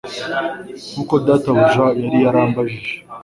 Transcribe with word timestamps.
nk'uko 0.91 1.13
databuja 1.27 1.83
yari 2.01 2.19
yarambajije 2.25 2.93